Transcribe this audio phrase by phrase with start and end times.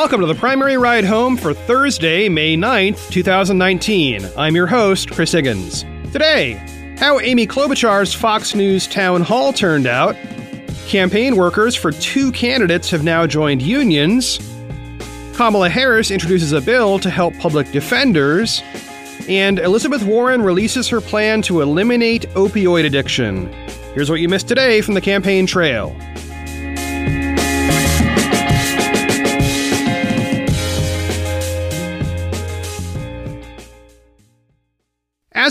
[0.00, 4.26] welcome to the primary ride home for Thursday, May 9th, 2019.
[4.34, 5.82] I'm your host, Chris Higgins.
[6.10, 6.54] Today,
[6.98, 10.16] how Amy Klobuchar's Fox News town hall turned out,
[10.86, 14.38] campaign workers for two candidates have now joined unions,
[15.34, 18.62] Kamala Harris introduces a bill to help public defenders,
[19.28, 23.52] and Elizabeth Warren releases her plan to eliminate opioid addiction.
[23.92, 25.94] Here's what you missed today from the campaign trail.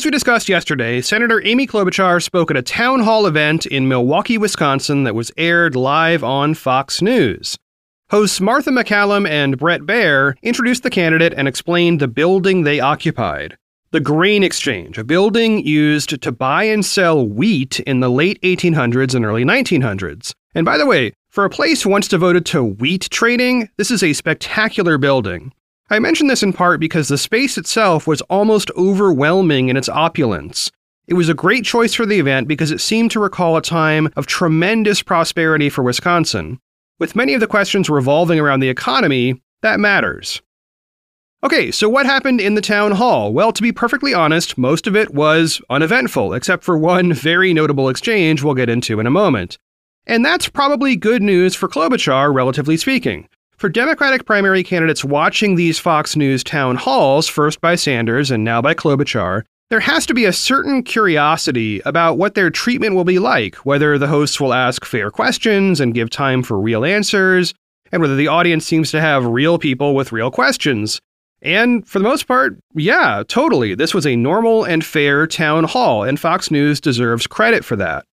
[0.09, 5.03] We discussed yesterday, Senator Amy Klobuchar spoke at a town hall event in Milwaukee, Wisconsin
[5.03, 7.55] that was aired live on Fox News.
[8.09, 13.55] Hosts Martha MacCallum and Bret Baier introduced the candidate and explained the building they occupied.
[13.91, 19.13] The Grain Exchange, a building used to buy and sell wheat in the late 1800s
[19.13, 20.33] and early 1900s.
[20.55, 24.13] And by the way, for a place once devoted to wheat trading, this is a
[24.13, 25.53] spectacular building.
[25.91, 30.71] I mention this in part because the space itself was almost overwhelming in its opulence.
[31.07, 34.11] It was a great choice for the event because it seemed to recall a time
[34.15, 36.59] of tremendous prosperity for Wisconsin.
[36.99, 40.43] With many of the questions revolving around the economy, that matters.
[41.43, 43.33] Okay, so what happened in the town hall?
[43.33, 47.89] Well, to be perfectly honest, most of it was uneventful, except for one very notable
[47.89, 49.57] exchange we'll get into in a moment.
[50.05, 53.27] And that's probably good news for Klobuchar, relatively speaking.
[53.59, 58.61] For Democratic primary candidates watching these Fox News town halls, first by Sanders and now
[58.61, 63.19] by Klobuchar, there has to be a certain curiosity about what their treatment will be
[63.19, 67.53] like, whether the hosts will ask fair questions and give time for real answers,
[67.91, 71.01] and whether the audience seems to have real people with real questions.
[71.41, 73.75] And for the most part, yeah, totally.
[73.75, 78.05] This was a normal and fair town hall, and Fox News deserves credit for that.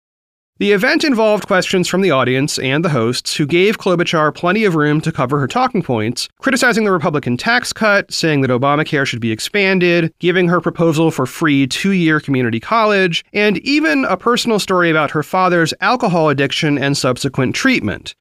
[0.58, 4.74] The event involved questions from the audience and the hosts, who gave Klobuchar plenty of
[4.74, 9.20] room to cover her talking points, criticizing the Republican tax cut, saying that Obamacare should
[9.20, 14.58] be expanded, giving her proposal for free two year community college, and even a personal
[14.58, 18.14] story about her father's alcohol addiction and subsequent treatment.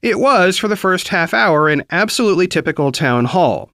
[0.00, 3.70] It was, for the first half hour, an absolutely typical town hall.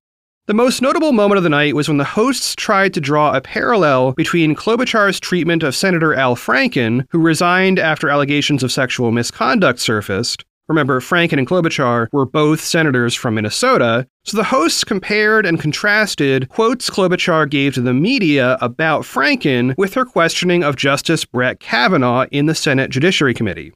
[0.49, 3.41] The most notable moment of the night was when the hosts tried to draw a
[3.43, 9.79] parallel between Klobuchar's treatment of Senator Al Franken, who resigned after allegations of sexual misconduct
[9.79, 10.47] surfaced.
[10.67, 16.49] Remember, Franken and Klobuchar were both senators from Minnesota, so the hosts compared and contrasted
[16.49, 22.25] quotes Klobuchar gave to the media about Franken with her questioning of Justice Brett Kavanaugh
[22.33, 23.75] in the Senate Judiciary Committee.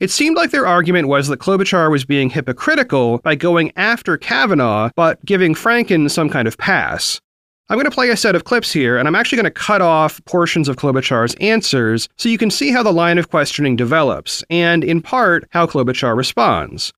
[0.00, 4.90] It seemed like their argument was that Klobuchar was being hypocritical by going after Kavanaugh,
[4.94, 7.20] but giving Franken some kind of pass.
[7.68, 9.82] I'm going to play a set of clips here, and I'm actually going to cut
[9.82, 14.44] off portions of Klobuchar's answers so you can see how the line of questioning develops,
[14.48, 16.92] and in part, how Klobuchar responds.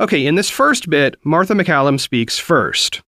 [0.00, 3.02] Okay, in this first bit, Martha MacCallum speaks first.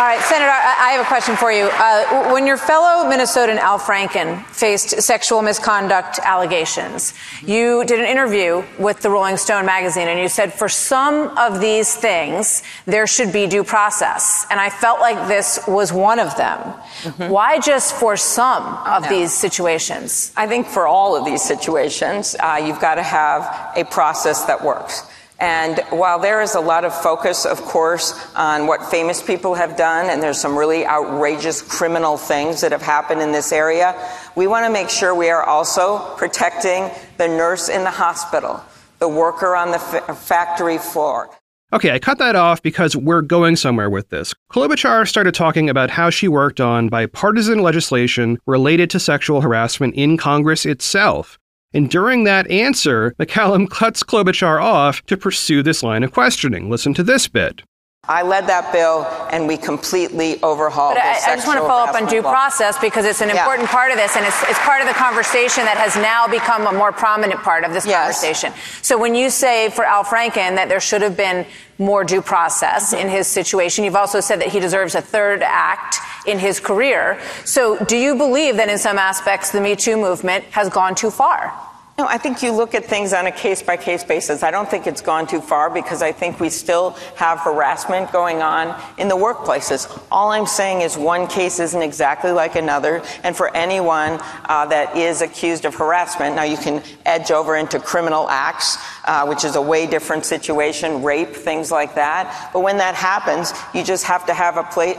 [0.00, 1.68] All right, Senator, I have a question for you.
[1.74, 7.12] Uh, when your fellow Minnesotan Al Franken faced sexual misconduct allegations,
[7.42, 11.60] you did an interview with the Rolling Stone magazine and you said for some of
[11.60, 14.46] these things, there should be due process.
[14.50, 16.60] And I felt like this was one of them.
[17.02, 17.28] Mm-hmm.
[17.28, 19.08] Why just for some of no.
[19.10, 20.32] these situations?
[20.34, 24.64] I think for all of these situations, uh, you've got to have a process that
[24.64, 25.02] works.
[25.40, 29.74] And while there is a lot of focus, of course, on what famous people have
[29.74, 33.96] done, and there's some really outrageous criminal things that have happened in this area,
[34.36, 38.62] we want to make sure we are also protecting the nurse in the hospital,
[38.98, 41.30] the worker on the f- factory floor.
[41.72, 44.34] Okay, I cut that off because we're going somewhere with this.
[44.52, 50.16] Klobuchar started talking about how she worked on bipartisan legislation related to sexual harassment in
[50.16, 51.38] Congress itself.
[51.72, 56.68] And during that answer, MacCallum cuts Klobuchar off to pursue this line of questioning.
[56.68, 57.62] Listen to this bit.
[58.10, 60.94] I led that bill, and we completely overhauled.
[60.94, 62.32] But I, I just want to follow up on due law.
[62.32, 63.38] process because it's an yeah.
[63.38, 66.66] important part of this, and it's, it's, part of the conversation that has now become
[66.66, 68.20] a more prominent part of this yes.
[68.20, 68.52] conversation.
[68.82, 71.46] So when you say for Al Franken that there should have been
[71.78, 73.06] more due process mm-hmm.
[73.06, 77.20] in his situation, you've also said that he deserves a third act in his career.
[77.44, 81.12] So do you believe that in some aspects the Me Too movement has gone too
[81.12, 81.69] far?
[82.00, 84.42] No, I think you look at things on a case by case basis.
[84.42, 88.40] I don't think it's gone too far because I think we still have harassment going
[88.40, 90.02] on in the workplaces.
[90.10, 93.02] All I'm saying is one case isn't exactly like another.
[93.22, 97.78] And for anyone uh, that is accused of harassment, now you can edge over into
[97.78, 102.48] criminal acts, uh, which is a way different situation, rape, things like that.
[102.54, 104.94] But when that happens, you just have to have a, play,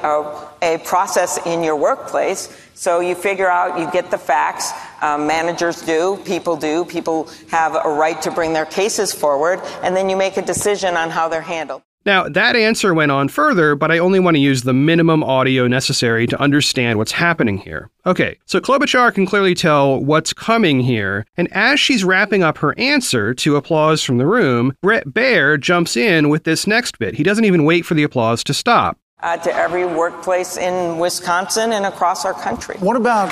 [0.62, 4.72] a process in your workplace so you figure out, you get the facts.
[5.02, 6.86] Um, managers do, people do.
[6.86, 10.96] People have a right to bring their cases forward, and then you make a decision
[10.96, 11.82] on how they're handled.
[12.04, 15.68] Now, that answer went on further, but I only want to use the minimum audio
[15.68, 17.92] necessary to understand what's happening here.
[18.08, 22.78] Okay, so Klobuchar can clearly tell what's coming here, and as she's wrapping up her
[22.80, 27.16] answer to applause from the room, Bret Baier jumps in with this next bit.
[27.16, 28.98] He doesn't even wait for the applause to stop.
[29.20, 32.76] Uh, to every workplace in Wisconsin and across our country.
[32.80, 33.30] What about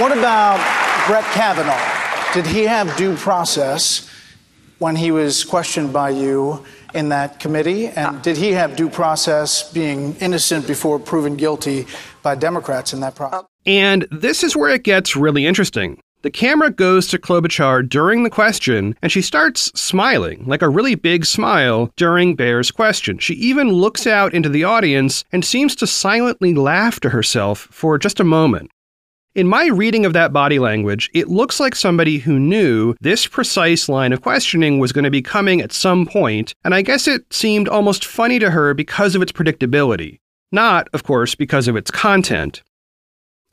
[0.00, 0.58] what about
[1.06, 2.34] Brett Kavanaugh?
[2.34, 4.10] Did he have due process
[4.78, 7.86] when he was questioned by you in that committee?
[7.88, 8.20] And uh.
[8.20, 11.86] did he have due process being innocent before proven guilty
[12.22, 13.40] by Democrats in that process?
[13.40, 15.98] Uh, and this is where it gets really interesting.
[16.20, 20.94] The camera goes to Klobuchar during the question, and she starts smiling, like a really
[20.94, 23.18] big smile, during Baier's question.
[23.18, 27.96] She even looks out into the audience and seems to silently laugh to herself for
[27.96, 28.70] just a moment.
[29.36, 33.86] In my reading of that body language, it looks like somebody who knew this precise
[33.86, 37.30] line of questioning was going to be coming at some point, and I guess it
[37.30, 40.20] seemed almost funny to her because of its predictability.
[40.52, 42.62] Not, of course, because of its content.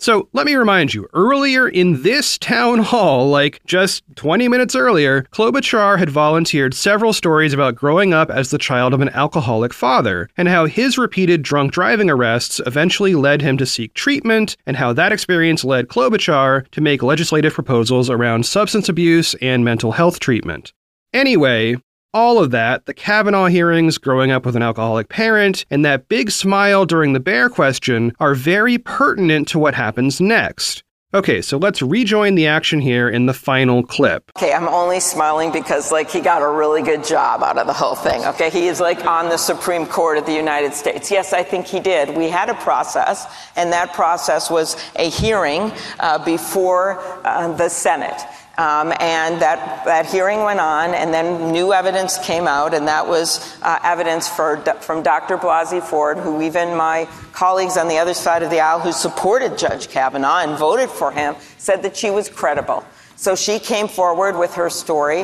[0.03, 5.21] So let me remind you earlier in this town hall, like just 20 minutes earlier,
[5.31, 10.29] Klobuchar had volunteered several stories about growing up as the child of an alcoholic father,
[10.35, 14.91] and how his repeated drunk driving arrests eventually led him to seek treatment, and how
[14.91, 20.73] that experience led Klobuchar to make legislative proposals around substance abuse and mental health treatment.
[21.13, 21.77] Anyway,
[22.13, 26.31] all of that, the Kavanaugh hearings, growing up with an alcoholic parent, and that big
[26.31, 30.83] smile during the Baier question are very pertinent to what happens next.
[31.15, 34.31] Okay, so let's rejoin the action here in the final clip.
[34.35, 37.73] Okay, I'm only smiling because like he got a really good job out of the
[37.73, 38.25] whole thing.
[38.25, 41.11] Okay, he is like on the Supreme Court of the United States.
[41.11, 42.17] Yes, I think he did.
[42.17, 48.19] We had a process, and that process was a hearing uh, before uh, the Senate.
[48.55, 53.07] Um, and that, that hearing went on, and then new evidence came out, and that
[53.07, 55.37] was uh, evidence for, from Dr.
[55.37, 59.57] Blasey Ford, who even my colleagues on the other side of the aisle who supported
[59.57, 62.85] Judge Kavanaugh and voted for him said that she was credible.
[63.15, 65.23] So she came forward with her story.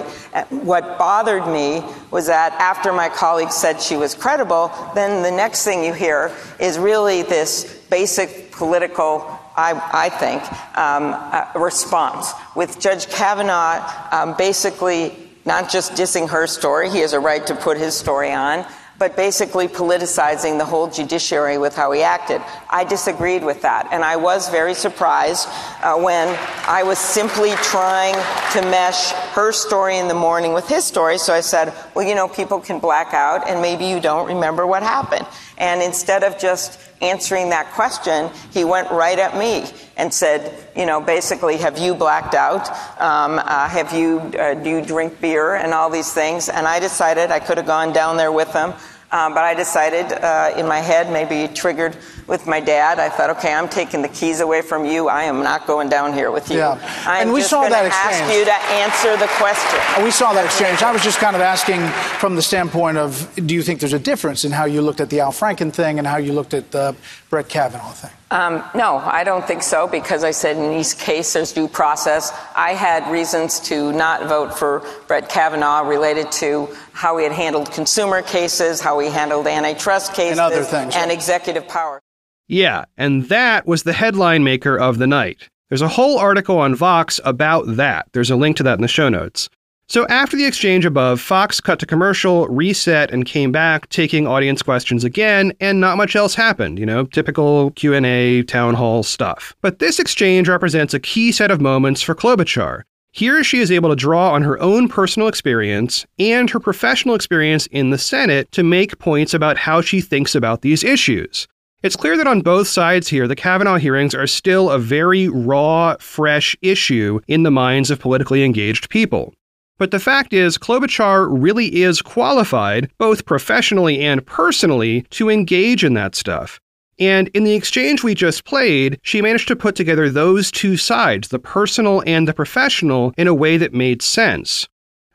[0.50, 5.66] What bothered me was that after my colleagues said she was credible, then the next
[5.66, 10.42] thing you hear is really this basic political I, I think,
[10.78, 15.16] um, a response with Judge Kavanaugh um, basically
[15.46, 18.66] not just dissing her story, he has a right to put his story on,
[19.00, 22.42] but basically politicizing the whole judiciary with how he acted.
[22.70, 25.48] I disagreed with that, and I was very surprised
[25.82, 26.28] uh, when
[26.68, 28.16] I was simply trying
[28.52, 31.18] to mesh her story in the morning with his story.
[31.18, 34.68] So I said, well, you know, people can black out, and maybe you don't remember
[34.68, 35.26] what happened.
[35.58, 39.66] And instead of just answering that question, he went right at me
[39.98, 42.70] and said, you know, basically, have you blacked out?
[43.00, 46.48] Um, uh, have you, uh, do you drink beer and all these things?
[46.50, 48.74] And I decided I could have gone down there with him.
[49.12, 51.98] Um, but I decided uh, in my head, maybe triggered
[52.28, 55.08] with my dad, I thought, okay, I'm taking the keys away from you.
[55.08, 56.58] I am not going down here with you.
[56.58, 56.80] Yeah.
[57.08, 58.22] I'm and we saw that exchange.
[58.22, 60.04] ask you to answer the question.
[60.04, 60.84] We saw that exchange.
[60.84, 61.82] I was just kind of asking
[62.20, 65.10] from the standpoint of do you think there's a difference in how you looked at
[65.10, 66.96] the Al Franken thing and how you looked at the
[67.32, 68.12] Brett Kavanaugh thing?
[68.32, 72.32] Um, no, I don't think so because I said in each case there's due process.
[72.56, 77.72] I had reasons to not vote for Brett Kavanaugh related to how he had handled
[77.72, 82.02] consumer cases, how he handled antitrust cases, and other things, and executive power.
[82.48, 85.50] Yeah, and that was the headline maker of the night.
[85.70, 88.08] There's a whole article on Vox about that.
[88.14, 89.50] There's a link to that in the show notes.
[89.90, 94.62] So after the exchange above, Fox cut to commercial, reset, and came back, taking audience
[94.62, 96.78] questions again, and not much else happened.
[96.78, 99.56] You know, typical Q&A, town hall stuff.
[99.62, 102.84] But this exchange represents a key set of moments for Klobuchar.
[103.14, 107.66] Here she is able to draw on her own personal experience and her professional experience
[107.72, 111.48] in the Senate to make points about how she thinks about these issues.
[111.82, 115.96] It's clear that on both sides here, the Kavanaugh hearings are still a very raw,
[116.00, 119.34] fresh issue in the minds of politically engaged people.
[119.80, 125.94] But the fact is, Klobuchar really is qualified, both professionally and personally, to engage in
[125.94, 126.60] that stuff.
[127.00, 131.30] And in the exchange we just played, she managed to put together those two sides,
[131.30, 134.68] the personal and the professional, in a way that made sense.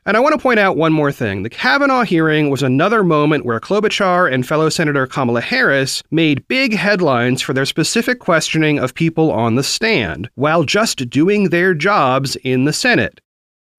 [0.06, 1.42] And I want to point out one more thing.
[1.42, 6.74] The Kavanaugh hearing was another moment where Klobuchar and fellow Senator Kamala Harris made big
[6.74, 12.36] headlines for their specific questioning of people on the stand, while just doing their jobs
[12.36, 13.20] in the Senate.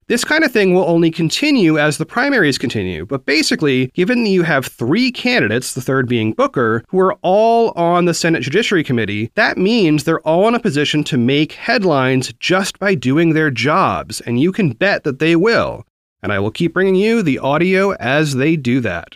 [0.07, 4.29] This kind of thing will only continue as the primaries continue, but basically, given that
[4.29, 8.83] you have three candidates, the third being Booker, who are all on the Senate Judiciary
[8.83, 13.49] Committee, that means they're all in a position to make headlines just by doing their
[13.49, 15.83] jobs, and you can bet that they will.
[16.21, 19.15] And I will keep bringing you the audio as they do that.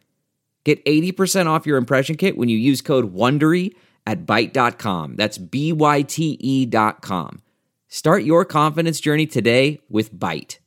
[0.63, 3.73] Get 80% off your impression kit when you use code WONDERY
[4.05, 5.15] at Byte.com.
[5.15, 7.41] That's B-Y-T-E dot com.
[7.87, 10.59] Start your confidence journey today with Byte.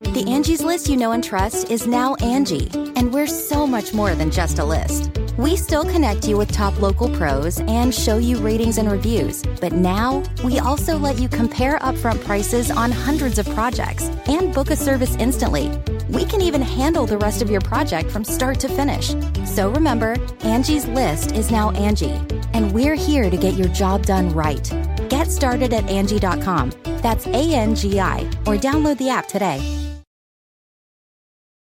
[0.00, 4.14] The Angie's list you know and trust is now Angie, and we're so much more
[4.14, 5.10] than just a list.
[5.36, 9.72] We still connect you with top local pros and show you ratings and reviews, but
[9.72, 14.76] now we also let you compare upfront prices on hundreds of projects and book a
[14.76, 15.68] service instantly.
[16.08, 19.14] We can even handle the rest of your project from start to finish.
[19.44, 22.18] So remember, Angie's list is now Angie,
[22.54, 24.72] and we're here to get your job done right.
[25.10, 26.72] Get started at Angie.com.
[27.02, 29.60] That's A N G I, or download the app today.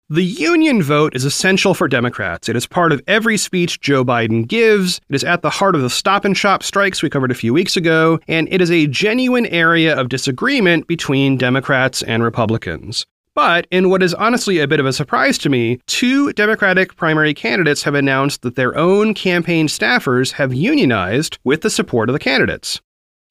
[0.08, 2.48] The union vote is essential for Democrats.
[2.48, 5.00] It is part of every speech Joe Biden gives.
[5.08, 7.52] It is at the heart of the stop and shop strikes we covered a few
[7.52, 13.04] weeks ago, and it is a genuine area of disagreement between Democrats and Republicans.
[13.36, 17.34] But in what is honestly a bit of a surprise to me, two Democratic primary
[17.34, 22.18] candidates have announced that their own campaign staffers have unionized with the support of the
[22.18, 22.80] candidates.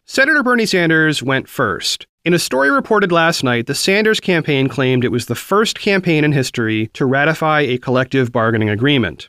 [0.05, 2.05] Senator Bernie Sanders went first.
[2.23, 6.23] In a story reported last night, the Sanders campaign claimed it was the first campaign
[6.23, 9.27] in history to ratify a collective bargaining agreement.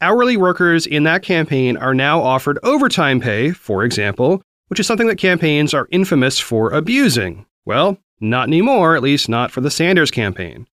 [0.00, 5.08] Hourly workers in that campaign are now offered overtime pay, for example, which is something
[5.08, 7.46] that campaigns are infamous for abusing.
[7.64, 10.66] Well, not anymore, at least not for the Sanders campaign.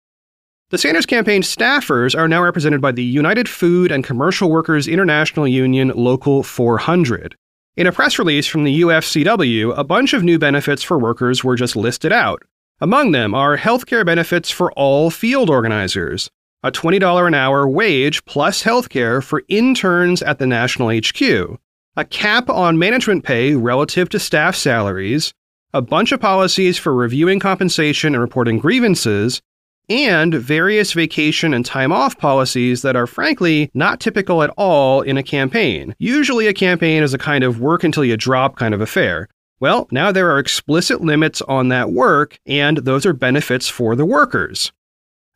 [0.71, 5.49] The Sanders campaign staffers are now represented by the United Food and Commercial Workers International
[5.49, 7.35] Union Local 400.
[7.79, 11.57] In a press release from the UFCW, a bunch of new benefits for workers were
[11.57, 12.43] just listed out.
[12.81, 16.29] Among them are healthcare benefits for all field organizers,
[16.63, 21.59] a $20 an hour wage plus healthcare for interns at the national HQ,
[21.97, 25.33] a cap on management pay relative to staff salaries,
[25.75, 29.41] a bunch of policies for reviewing compensation and reporting grievances,
[29.89, 35.17] and various vacation and time off policies that are frankly not typical at all in
[35.17, 35.95] a campaign.
[35.99, 39.29] Usually, a campaign is a kind of work until you drop kind of affair.
[39.61, 44.05] Well, now there are explicit limits on that work, and those are benefits for the
[44.05, 44.73] workers.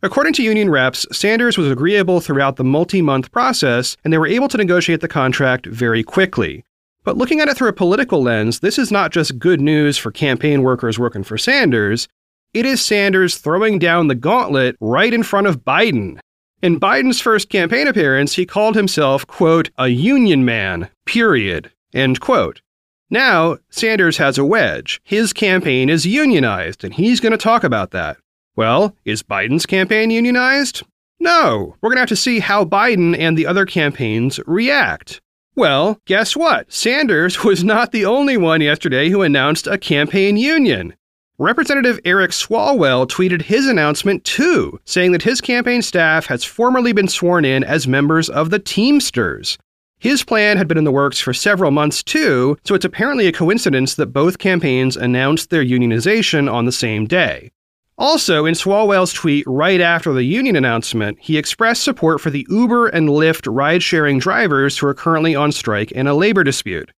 [0.02, 4.26] According to union reps, Sanders was agreeable throughout the multi month process, and they were
[4.26, 6.64] able to negotiate the contract very quickly.
[7.04, 10.12] But looking at it through a political lens, this is not just good news for
[10.12, 12.08] campaign workers working for Sanders,
[12.54, 16.18] it is Sanders throwing down the gauntlet right in front of Biden.
[16.60, 22.60] In Biden's first campaign appearance, he called himself, quote, a union man, period, end quote.
[23.08, 25.00] Now, Sanders has a wedge.
[25.02, 28.18] His campaign is unionized, and he's going to talk about that.
[28.54, 30.82] Well, is Biden's campaign unionized?
[31.18, 31.74] No.
[31.80, 35.21] We're going to have to see how Biden and the other campaigns react.
[35.54, 36.72] Well, guess what?
[36.72, 40.94] Sanders was not the only one yesterday who announced a campaign union.
[41.38, 47.08] Representative Eric Swalwell tweeted his announcement too, saying that his campaign staff has formally been
[47.08, 49.58] sworn in as members of the Teamsters.
[49.98, 53.32] His plan had been in the works for several months too, so it's apparently a
[53.32, 57.50] coincidence that both campaigns announced their unionization on the same day.
[57.98, 62.88] Also, in Swalwell's tweet right after the union announcement, he expressed support for the Uber
[62.88, 66.90] and Lyft ride sharing drivers who are currently on strike in a labor dispute.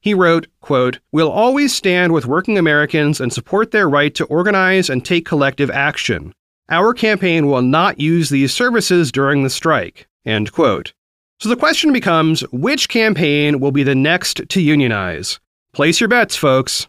[0.00, 4.90] He wrote, quote, We'll always stand with working Americans and support their right to organize
[4.90, 6.34] and take collective action.
[6.68, 10.08] Our campaign will not use these services during the strike.
[10.24, 10.92] End quote.
[11.38, 15.40] So the question becomes which campaign will be the next to unionize?
[15.72, 16.86] Place your bets, folks.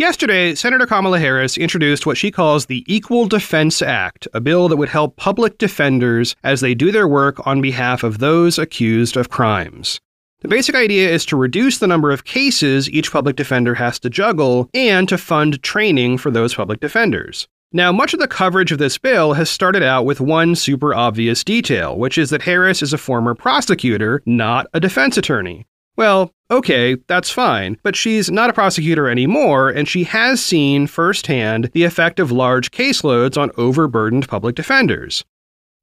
[0.00, 4.78] Yesterday, Senator Kamala Harris introduced what she calls the Equal Defense Act, a bill that
[4.78, 9.28] would help public defenders as they do their work on behalf of those accused of
[9.28, 10.00] crimes.
[10.40, 14.08] The basic idea is to reduce the number of cases each public defender has to
[14.08, 17.46] juggle and to fund training for those public defenders.
[17.70, 21.44] Now, much of the coverage of this bill has started out with one super obvious
[21.44, 25.66] detail, which is that Harris is a former prosecutor, not a defense attorney.
[26.00, 31.68] Well, okay, that's fine, but she's not a prosecutor anymore, and she has seen firsthand
[31.74, 35.26] the effect of large caseloads on overburdened public defenders.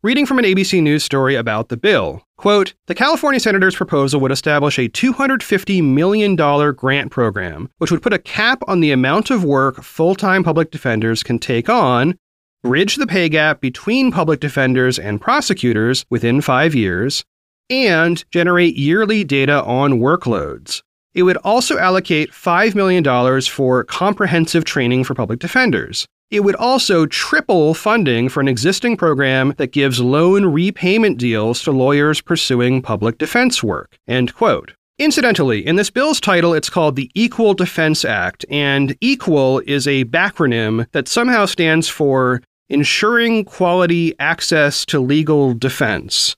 [0.01, 4.31] Reading from an ABC News story about the bill, quote, the California senator's proposal would
[4.31, 9.43] establish a $250 million grant program, which would put a cap on the amount of
[9.43, 12.17] work full time public defenders can take on,
[12.63, 17.23] bridge the pay gap between public defenders and prosecutors within five years,
[17.69, 20.81] and generate yearly data on workloads.
[21.13, 26.05] It would also allocate $5 million for comprehensive training for public defenders.
[26.29, 31.71] It would also triple funding for an existing program that gives loan repayment deals to
[31.71, 33.97] lawyers pursuing public defense work.
[34.07, 34.73] End quote.
[34.99, 40.05] Incidentally, in this bill's title, it's called the Equal Defense Act, and EQUAL is a
[40.05, 46.35] backronym that somehow stands for Ensuring Quality Access to Legal Defense.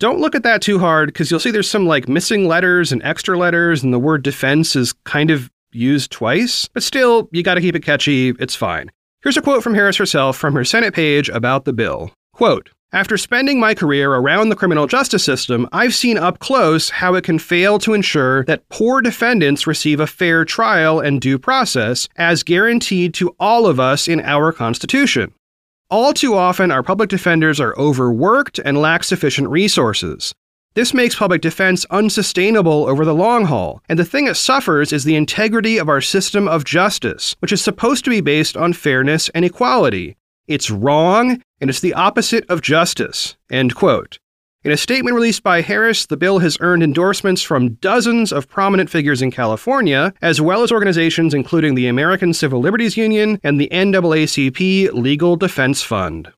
[0.00, 3.02] Don't look at that too hard because you'll see there's some like missing letters and
[3.02, 6.68] extra letters, and the word defense is kind of used twice.
[6.68, 8.90] But still, you gotta keep it catchy, it's fine.
[9.22, 12.12] Here's a quote from Harris herself from her Senate page about the bill.
[12.32, 17.14] Quote, after spending my career around the criminal justice system, I've seen up close how
[17.14, 22.08] it can fail to ensure that poor defendants receive a fair trial and due process
[22.16, 25.32] as guaranteed to all of us in our Constitution.
[25.94, 30.34] All too often, our public defenders are overworked and lack sufficient resources.
[30.74, 35.04] This makes public defense unsustainable over the long haul, and the thing it suffers is
[35.04, 39.28] the integrity of our system of justice, which is supposed to be based on fairness
[39.36, 40.16] and equality.
[40.48, 43.36] It's wrong, and it's the opposite of justice.
[43.48, 44.18] End quote.
[44.64, 48.88] In a statement released by Harris, the bill has earned endorsements from dozens of prominent
[48.88, 53.68] figures in California, as well as organizations including the American Civil Liberties Union and the
[53.70, 56.32] NAACP Legal Defense Fund.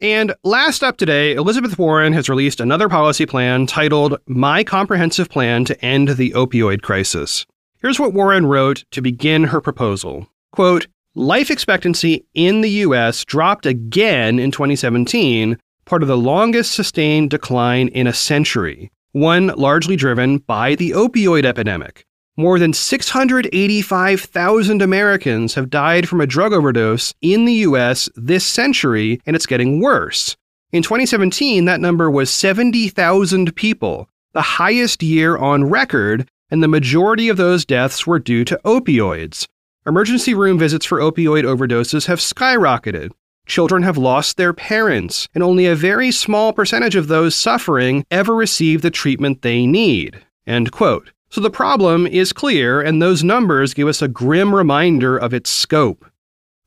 [0.00, 5.64] And last up today, Elizabeth Warren has released another policy plan titled My Comprehensive Plan
[5.64, 7.46] to End the Opioid Crisis.
[7.80, 10.28] Here's what Warren wrote to begin her proposal.
[10.52, 10.86] Quote,
[11.16, 17.88] Life expectancy in the US dropped again in 2017, part of the longest sustained decline
[17.88, 22.06] in a century, one largely driven by the opioid epidemic.
[22.36, 29.20] More than 685,000 Americans have died from a drug overdose in the US this century,
[29.26, 30.36] and it's getting worse.
[30.70, 37.28] In 2017, that number was 70,000 people, the highest year on record, and the majority
[37.28, 39.48] of those deaths were due to opioids.
[39.86, 43.12] Emergency room visits for opioid overdoses have skyrocketed.
[43.46, 48.34] Children have lost their parents, and only a very small percentage of those suffering ever
[48.34, 50.22] receive the treatment they need.
[50.46, 51.12] End quote.
[51.30, 55.48] So the problem is clear, and those numbers give us a grim reminder of its
[55.48, 56.04] scope.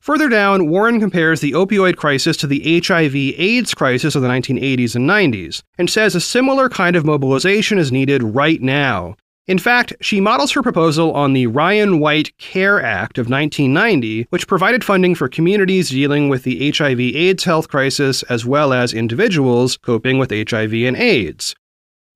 [0.00, 4.96] Further down, Warren compares the opioid crisis to the HIV AIDS crisis of the 1980s
[4.96, 9.14] and 90s, and says a similar kind of mobilization is needed right now.
[9.46, 14.48] In fact, she models her proposal on the Ryan White CARE Act of 1990, which
[14.48, 19.76] provided funding for communities dealing with the HIV AIDS health crisis as well as individuals
[19.76, 21.54] coping with HIV and AIDS.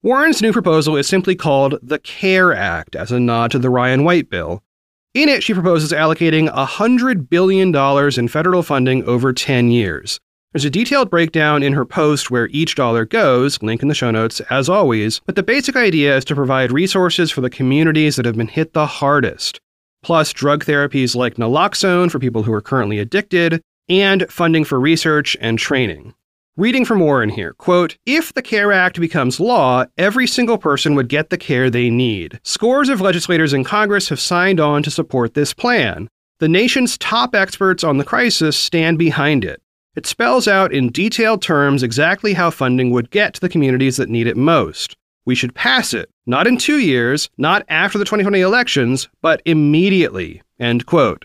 [0.03, 4.05] Warren's new proposal is simply called the CARE Act as a nod to the Ryan
[4.05, 4.63] White bill.
[5.13, 7.75] In it, she proposes allocating $100 billion
[8.19, 10.19] in federal funding over 10 years.
[10.53, 14.11] There's a detailed breakdown in her post where each dollar goes, link in the show
[14.11, 18.25] notes, as always, but the basic idea is to provide resources for the communities that
[18.25, 19.61] have been hit the hardest,
[20.03, 25.37] plus drug therapies like naloxone for people who are currently addicted, and funding for research
[25.39, 26.15] and training.
[26.57, 31.11] Reading from Warren here, quote, if the CARE Act becomes law, every single person would
[31.11, 32.41] get the care they need.
[32.43, 36.09] Scores of legislators in Congress have signed on to support this plan.
[36.39, 39.61] The nation's top experts on the crisis stand behind it.
[39.97, 44.09] It spells out in detailed terms exactly how funding would get to the communities that
[44.09, 44.97] need it most.
[45.25, 50.43] We should pass it, not in two years, not after the 2020 elections, but immediately.
[50.59, 51.25] End quote.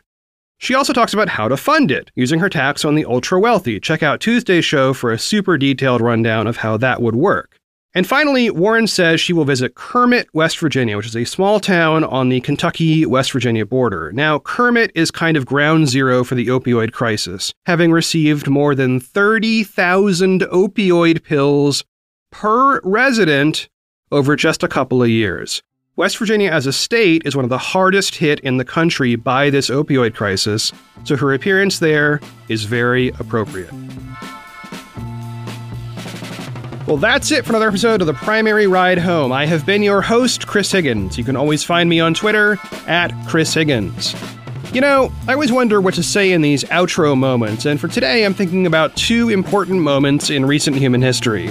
[0.58, 3.80] She also talks about how to fund it, using her tax on the ultra wealthy.
[3.80, 7.60] Check out Tuesday's show for a super detailed rundown of how that would work.
[7.96, 12.04] And finally, Warren says she will visit Kermit, West Virginia, which is a small town
[12.04, 14.12] on the Kentucky West Virginia border.
[14.12, 19.00] Now, Kermit is kind of ground zero for the opioid crisis, having received more than
[19.00, 21.84] 30,000 opioid pills
[22.32, 23.70] per resident
[24.12, 25.62] over just a couple of years.
[25.96, 29.52] West Virginia as a state is one of the hardest hit in the country by
[29.52, 30.72] this opioid crisis,
[31.04, 33.70] so her appearance there is very appropriate.
[36.86, 39.32] Well, that's it for another episode of The Primary Ride Home.
[39.32, 41.18] I have been your host, Chris Higgins.
[41.18, 44.14] You can always find me on Twitter at Chris Higgins.
[44.74, 48.26] You know, I always wonder what to say in these outro moments, and for today
[48.26, 51.50] I'm thinking about two important moments in recent human history.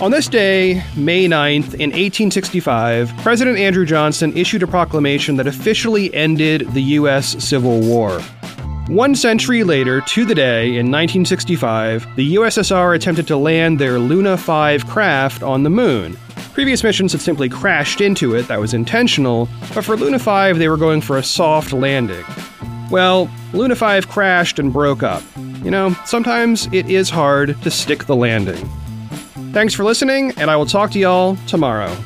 [0.00, 6.14] On this day, May 9th, in 1865, President Andrew Johnson issued a proclamation that officially
[6.14, 7.44] ended the U.S.
[7.44, 8.20] Civil War.
[8.88, 14.36] One century later, to the day, in 1965, the USSR attempted to land their Luna
[14.36, 16.18] 5 craft on the moon.
[16.52, 20.68] Previous missions had simply crashed into it, that was intentional, but for Luna 5, they
[20.68, 22.24] were going for a soft landing.
[22.90, 25.22] Well, Luna 5 crashed and broke up.
[25.62, 28.68] You know, sometimes it is hard to stick the landing.
[29.52, 31.96] Thanks for listening, and I will talk to y'all tomorrow.